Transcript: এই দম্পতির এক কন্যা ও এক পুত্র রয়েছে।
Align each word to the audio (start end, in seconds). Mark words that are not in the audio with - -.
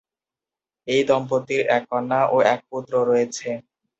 এই 0.87 1.01
দম্পতির 1.09 1.61
এক 1.75 1.83
কন্যা 1.91 2.21
ও 2.27 2.37
এক 2.53 2.59
পুত্র 2.69 2.93
রয়েছে। 3.09 3.49